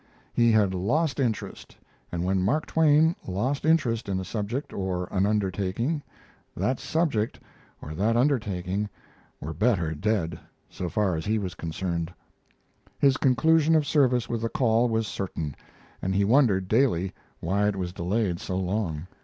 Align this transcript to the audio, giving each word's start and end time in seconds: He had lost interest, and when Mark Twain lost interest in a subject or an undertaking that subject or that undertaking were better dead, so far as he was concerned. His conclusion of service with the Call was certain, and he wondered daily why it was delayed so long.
He 0.33 0.51
had 0.51 0.73
lost 0.73 1.19
interest, 1.19 1.77
and 2.11 2.23
when 2.25 2.41
Mark 2.41 2.65
Twain 2.65 3.15
lost 3.27 3.65
interest 3.65 4.09
in 4.09 4.19
a 4.19 4.25
subject 4.25 4.73
or 4.73 5.05
an 5.13 5.27
undertaking 5.27 6.01
that 6.57 6.79
subject 6.79 7.39
or 7.83 7.93
that 7.93 8.17
undertaking 8.17 8.89
were 9.39 9.53
better 9.53 9.93
dead, 9.93 10.39
so 10.71 10.89
far 10.89 11.15
as 11.15 11.25
he 11.27 11.37
was 11.37 11.53
concerned. 11.53 12.11
His 12.97 13.15
conclusion 13.15 13.75
of 13.75 13.85
service 13.85 14.27
with 14.27 14.41
the 14.41 14.49
Call 14.49 14.89
was 14.89 15.05
certain, 15.05 15.55
and 16.01 16.15
he 16.15 16.25
wondered 16.25 16.67
daily 16.67 17.13
why 17.39 17.67
it 17.67 17.75
was 17.75 17.93
delayed 17.93 18.39
so 18.39 18.57
long. 18.57 19.05